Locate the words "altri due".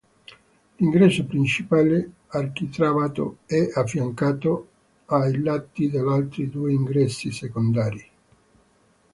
6.11-6.73